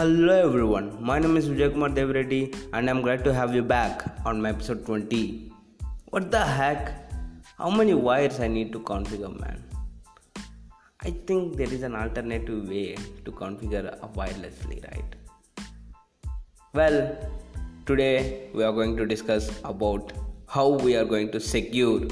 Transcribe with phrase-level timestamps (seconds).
[0.00, 4.02] Hello everyone, my name is Vijay Kumar Devreddy and I'm glad to have you back
[4.24, 5.52] on my episode 20.
[6.06, 7.12] What the heck?
[7.58, 9.62] How many wires I need to configure, man?
[11.04, 12.96] I think there is an alternative way
[13.26, 15.68] to configure a wirelessly, right?
[16.72, 17.14] Well,
[17.84, 20.14] today we are going to discuss about
[20.48, 22.08] how we are going to secure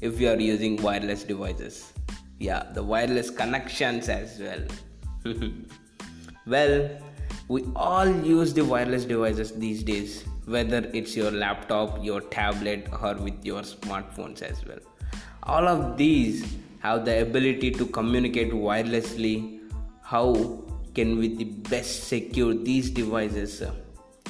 [0.00, 1.92] if we are using wireless devices.
[2.40, 5.34] Yeah, the wireless connections as well.
[6.44, 6.90] well,
[7.48, 13.14] we all use the wireless devices these days whether it's your laptop your tablet or
[13.14, 14.78] with your smartphones as well.
[15.44, 19.60] All of these have the ability to communicate wirelessly.
[20.02, 20.62] How
[20.94, 23.62] can we the best secure these devices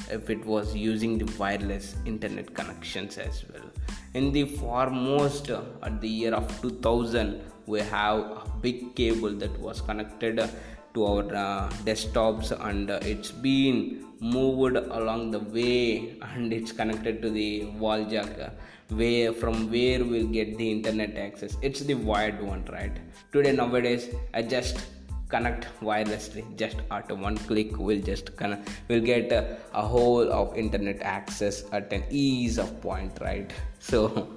[0.09, 3.69] if it was using the wireless internet connections as well?
[4.13, 9.57] In the foremost uh, at the year of 2000 we have a big cable that
[9.59, 10.47] was connected uh,
[10.99, 17.21] to our uh, desktops and uh, it's been moved along the way and it's connected
[17.21, 18.49] to the wall jack uh,
[18.99, 21.57] where from where we'll get the internet access.
[21.61, 22.95] It's the wired one right?
[23.31, 24.87] Today nowadays i just
[25.33, 29.41] connect wirelessly just at one click we'll just connect we'll get a,
[29.73, 33.53] a whole of internet access at an ease of point right?
[33.79, 34.27] So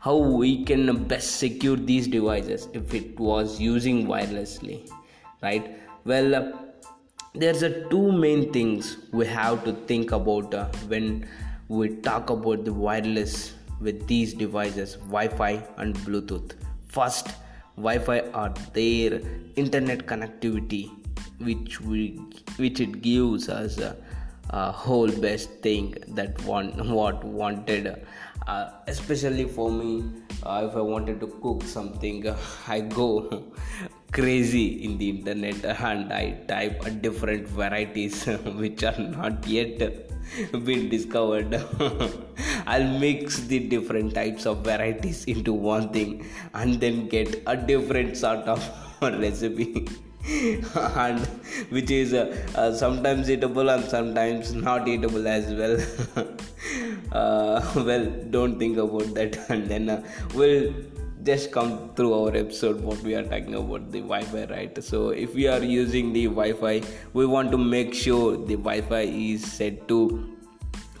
[0.00, 4.78] how we can best secure these devices if it was using wirelessly
[5.42, 6.52] right well uh,
[7.34, 11.26] there's a two main things we have to think about uh, when
[11.68, 16.54] we talk about the wireless with these devices wi-fi and bluetooth.
[16.88, 17.28] First
[17.76, 19.20] wi-fi are their
[19.56, 20.90] internet connectivity
[21.38, 22.20] which we
[22.56, 23.96] which it gives us a,
[24.50, 28.04] a whole best thing that one what wanted.
[28.46, 30.02] Uh, especially for me
[30.44, 32.36] uh, if i wanted to cook something uh,
[32.68, 33.44] i go
[34.12, 38.24] crazy in the internet and i type a different varieties
[38.62, 40.10] which are not yet
[40.64, 41.54] been discovered.
[42.66, 48.16] I'll mix the different types of varieties into one thing and then get a different
[48.16, 48.60] sort of
[49.02, 49.88] recipe.
[50.74, 51.26] And
[51.70, 56.26] which is uh, uh, sometimes eatable and sometimes not eatable as well.
[57.10, 59.50] Uh, well don't think about that.
[59.50, 60.02] And then uh,
[60.34, 60.72] we'll
[61.22, 64.82] just come through our episode what we are talking about the wi-fi right?
[64.82, 66.82] So if we are using the wi-fi
[67.12, 70.36] we want to make sure the wi-fi is set to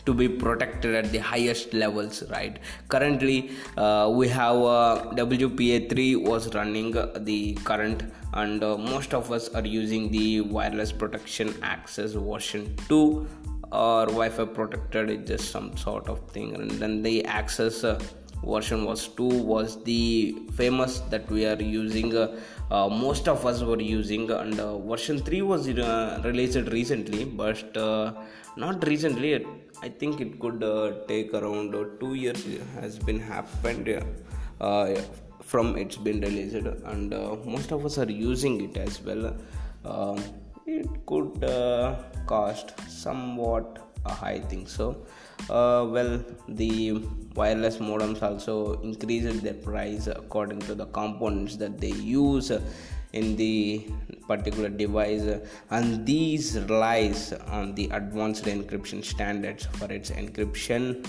[0.06, 2.58] to be protected at the highest levels right?
[2.88, 6.92] Currently uh, we have uh, wpa3 was running
[7.24, 8.02] the current
[8.34, 13.26] and uh, most of us are using the wireless protection access version 2
[13.72, 16.54] or wi-fi protected is just some sort of thing.
[16.54, 18.00] And then the access uh,
[18.44, 22.38] version was 2 was the famous that we are using uh,
[22.70, 27.76] uh, most of us were using and uh, version 3 was uh, released recently but
[27.76, 28.12] uh,
[28.56, 29.44] not recently
[29.82, 32.44] i think it could uh, take around 2 years
[32.80, 33.88] has been happened
[35.50, 37.10] from it's been released and
[37.54, 39.34] most of us are using it as well.
[39.84, 40.18] Um,
[40.64, 41.40] it could
[42.26, 44.86] cost somewhat a high thing so
[45.48, 47.02] uh, well the
[47.34, 52.50] wireless modems also increased their price according to the components that they use
[53.12, 53.86] in the
[54.26, 55.24] particular device.
[55.70, 61.06] And these relies on the advanced encryption standards for its encryption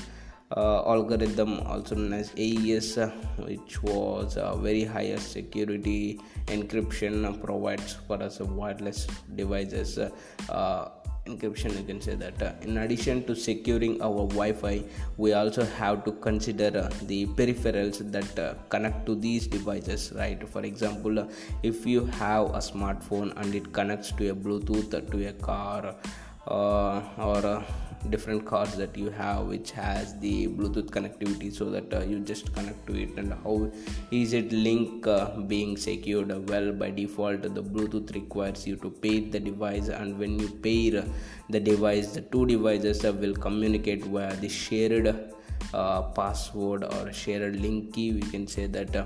[0.55, 2.97] uh, algorithm also known as AES
[3.37, 10.89] which was a very highest security encryption provides for us wireless devices uh,
[11.27, 14.83] encryption you can say that uh, in addition to securing our wi-fi
[15.17, 20.47] we also have to consider uh, the peripherals that uh, connect to these devices right?
[20.49, 21.27] For example
[21.61, 25.95] if you have a smartphone and it connects to a bluetooth to a car
[26.47, 27.63] uh, or
[28.09, 32.51] different cards that you have which has the bluetooth connectivity so that uh, you just
[32.53, 33.71] connect to it and how
[34.11, 36.49] is it link uh, being secured?
[36.49, 41.05] Well by default the bluetooth requires you to pair the device and when you pair
[41.49, 45.31] the device the two devices uh, will communicate via the shared
[45.73, 48.13] uh, password or shared link key.
[48.13, 49.05] We can say that uh,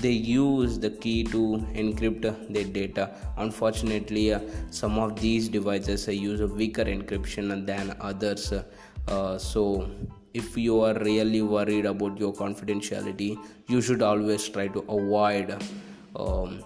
[0.00, 3.14] they use the key to encrypt their data.
[3.36, 8.52] Unfortunately uh, some of these devices uh, use a weaker encryption than others.
[8.52, 9.90] Uh, so
[10.32, 13.38] if you are really worried about your confidentiality
[13.68, 15.62] you should always try to avoid
[16.16, 16.64] um,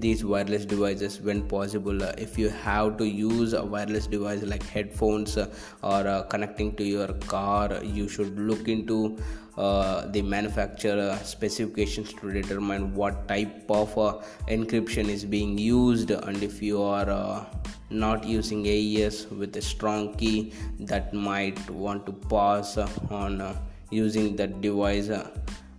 [0.00, 4.62] these wireless devices when possible uh, if you have to use a wireless device like
[4.62, 5.46] headphones uh,
[5.82, 9.16] or uh, connecting to your car you should look into
[9.58, 14.18] uh, the manufacturer specifications to determine what type of uh,
[14.48, 16.10] encryption is being used.
[16.10, 17.44] And if you are uh,
[17.90, 23.54] not using AES with a strong key that might want to pass on
[23.90, 25.10] using that device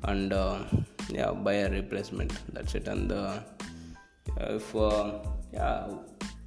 [0.03, 0.31] and
[1.09, 2.31] yeah buy a replacement.
[2.53, 2.87] That's it.
[2.87, 3.11] And
[4.37, 5.19] if uh,
[5.51, 5.87] yeah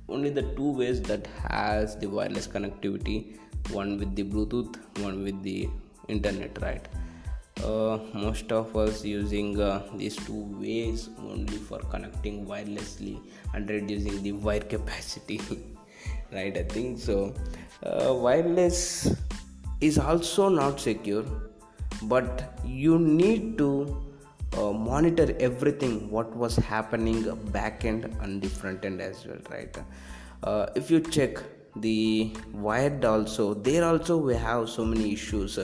[0.09, 3.39] only the two ways that has the wireless connectivity
[3.71, 5.69] one with the bluetooth one with the
[6.09, 6.87] internet right?
[7.65, 13.19] Uh, most of us using uh, these two ways only for connecting wirelessly
[13.55, 15.41] and reducing the wire capacity
[16.33, 17.35] right i think so.
[17.83, 19.17] Uh, wireless
[19.81, 21.25] is also not secure
[22.03, 24.06] but you need to
[24.57, 27.21] uh, monitor everything what was happening
[27.57, 29.77] back end and the front end as well right?
[30.43, 31.39] Uh, if you check
[31.77, 35.59] the wired also there also we have so many issues.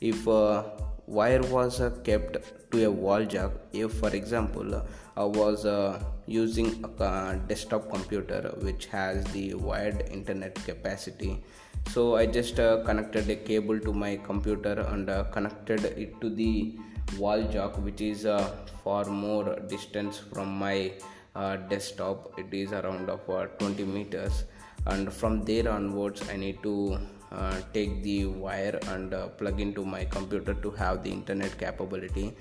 [0.00, 0.64] If uh,
[1.06, 2.36] wire was uh, kept
[2.70, 4.82] to a wall jack if for example uh,
[5.16, 6.68] i was uh, using
[7.00, 11.42] a desktop computer which has the wired internet capacity.
[11.90, 16.76] So i just connected a cable to my computer and connected it to the
[17.18, 18.54] wall jack which is uh,
[18.84, 20.92] far more distance from my
[21.34, 22.38] uh, desktop.
[22.38, 24.44] It is around of uh, 20 meters.
[24.86, 26.98] And from there onwards i need to
[27.30, 32.34] uh, take the wire and uh, plug into my computer to have the internet capability.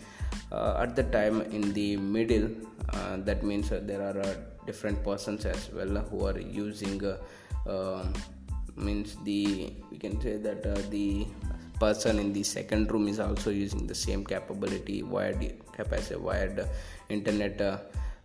[0.52, 2.50] Uh, at the time in the middle
[3.26, 4.36] that means there are
[4.66, 7.00] different persons as well who are using
[8.76, 11.26] means the we can say that the
[11.84, 15.44] person in the second room is also using the same capability wired
[15.78, 16.68] capacity wired
[17.10, 17.78] internet uh,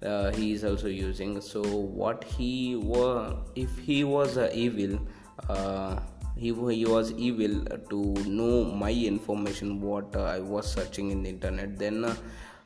[0.03, 1.41] uh, he is also using.
[1.41, 4.99] So what he was if he was uh, evil
[6.37, 11.31] he, he was evil to know my information what uh, i was searching in the
[11.31, 12.05] internet then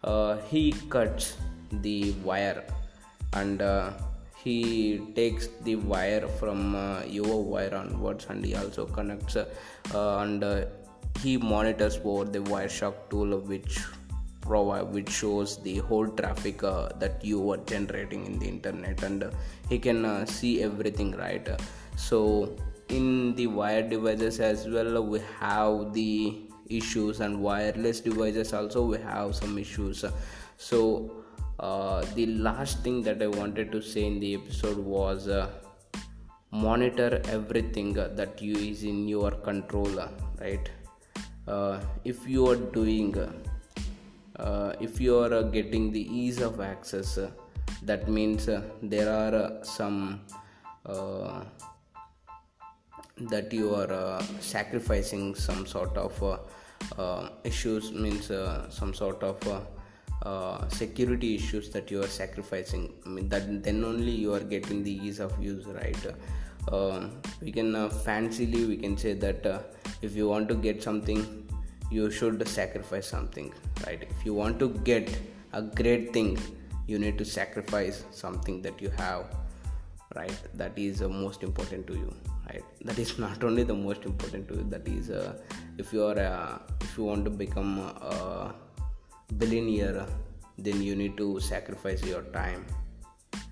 [0.02, 1.36] uh, he cuts
[1.84, 2.64] the wire
[3.34, 3.92] and uh,
[4.42, 6.74] he takes the wire from
[7.06, 9.36] your wire onwards and he also connects
[9.94, 10.42] and
[11.18, 13.80] he monitors over the Wireshark tool, which
[14.40, 19.24] provide which shows the whole traffic uh, that you are generating in the internet, and
[19.24, 19.30] uh,
[19.68, 21.48] he can uh, see everything right.
[21.96, 22.56] So
[22.88, 28.98] in the wired devices as well, we have the issues, and wireless devices also we
[28.98, 30.04] have some issues.
[30.56, 31.12] So
[31.58, 35.50] uh, the last thing that I wanted to say in the episode was uh,
[36.50, 39.90] monitor everything that you is in your control,
[40.40, 40.70] right?
[41.48, 43.16] Uh, if you are doing
[44.38, 47.30] uh, if you are uh, getting the ease of access uh,
[47.82, 50.20] that means uh, there are uh, some
[53.32, 56.40] that you are sacrificing some sort of
[57.44, 58.30] issues means
[58.70, 59.38] some sort of
[60.72, 62.94] security issues that you are sacrificing.
[63.04, 66.06] I mean, that then only you are getting the ease of use right?
[66.70, 69.60] Um, we can uh, fancily we can say that uh,
[70.02, 71.46] if you want to get something
[71.90, 73.52] you should sacrifice something
[73.86, 74.02] right?
[74.02, 75.16] If you want to get
[75.52, 76.38] a great thing
[76.86, 79.26] you need to sacrifice something that you have
[80.14, 80.40] right?
[80.54, 82.14] That is uh, most important to you
[82.48, 82.64] right?
[82.84, 85.38] That is not only the most important to you that is uh,
[85.78, 88.54] if you are uh, if you want to become a
[89.38, 90.06] billionaire
[90.58, 92.64] then you need to sacrifice your time.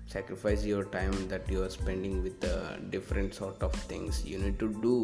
[0.05, 4.25] Sacrifice your time that you are spending with uh, different sort of things.
[4.25, 5.03] You need to do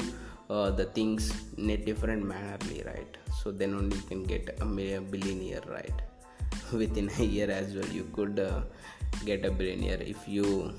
[0.50, 3.18] uh, the things in a different mannerly right?
[3.42, 6.02] So then only you can get a billionaire right?
[6.72, 8.62] Within a year as well you could uh,
[9.26, 10.74] get a billionaire if you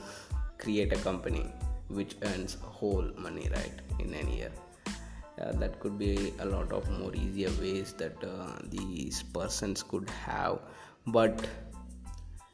[0.58, 1.46] create a company
[1.88, 4.50] which earns whole money right in a year.
[5.40, 10.08] Uh, that could be a lot of more easier ways that uh, these persons could
[10.08, 10.60] have.
[11.06, 11.46] But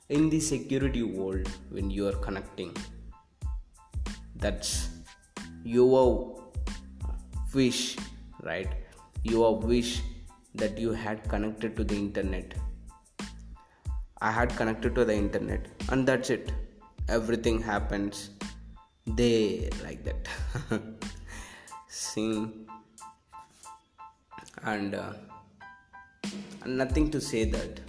[0.09, 2.77] in the security world when you are connecting
[4.37, 4.89] that's
[5.65, 6.42] your
[7.55, 7.97] wish
[8.43, 8.69] right?
[9.23, 10.03] Your wish
[10.55, 12.55] that you had connected to the internet.
[14.21, 16.53] I had connected to the internet and that's it.
[17.09, 18.31] Everything happens
[19.07, 20.29] there like that.
[21.89, 22.67] Sing
[24.63, 25.13] and uh,
[26.67, 27.81] nothing to say that.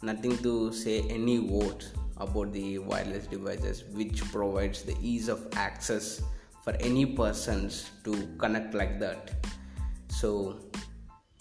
[0.00, 6.22] Nothing to say any words about the wireless devices which provides the ease of access
[6.68, 9.30] for any persons to connect like that.
[10.08, 10.58] So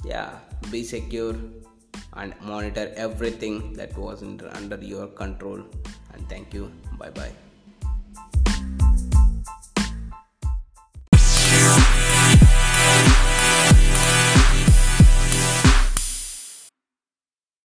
[0.05, 0.29] yeah
[0.71, 1.35] be secure
[2.13, 5.61] and monitor everything that was under your control.
[6.13, 6.71] And thank you.
[6.97, 7.46] Bye bye